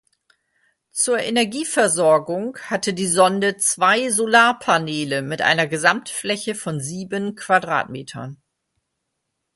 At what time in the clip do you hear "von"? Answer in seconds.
6.55-6.79